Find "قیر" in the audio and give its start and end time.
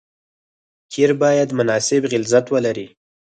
0.93-1.11